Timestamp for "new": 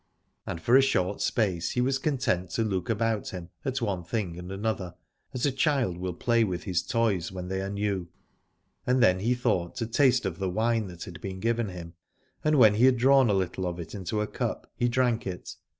7.69-8.07